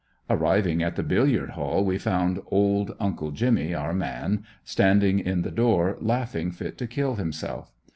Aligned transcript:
Arriving 0.31 0.81
at 0.81 0.95
the 0.95 1.03
billiard 1.03 1.51
hall 1.51 1.85
we 1.85 1.95
found 1.95 2.39
old 2.47 2.95
"Uncle 2.99 3.29
Jimmie," 3.29 3.75
our 3.75 3.93
man, 3.93 4.43
standing 4.63 5.19
in 5.19 5.43
the 5.43 5.51
door 5.51 5.95
laughing 6.01 6.49
fit 6.49 6.75
to 6.79 6.87
kill 6.87 7.17
himself. 7.17 7.71